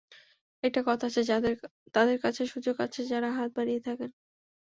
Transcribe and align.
একটা 0.63 0.81
কথা 0.87 1.07
আছে, 1.09 1.21
তাঁদের 1.95 2.17
কাছে 2.23 2.41
সুযোগ 2.47 2.75
আছে 2.85 3.01
যাঁরা 3.05 3.29
হাত 3.33 3.49
বাড়িয়ে 3.57 3.81
থাকেন। 3.81 4.09